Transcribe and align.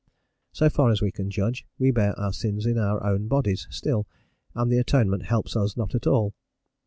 So 0.51 0.67
far 0.67 0.89
as 0.89 0.99
we 0.99 1.11
can 1.11 1.29
judge, 1.29 1.63
we 1.77 1.91
bear 1.91 2.17
our 2.17 2.33
sins 2.33 2.65
in 2.65 2.79
our 2.79 3.03
own 3.05 3.27
bodies 3.27 3.67
still, 3.69 4.07
and 4.55 4.71
the 4.71 4.79
Atonement 4.79 5.25
helps 5.25 5.55
us 5.55 5.77
not 5.77 5.93
at 5.93 6.07
all. 6.07 6.33